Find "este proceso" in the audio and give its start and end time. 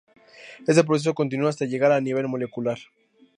0.65-1.13